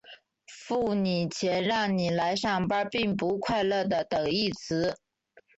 [0.47, 4.97] 付你钱让你来上班并不快乐的等义词。